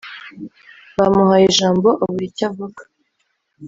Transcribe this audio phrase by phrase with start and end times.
[0.97, 2.81] bamuhaye ijambo abura icyo avuga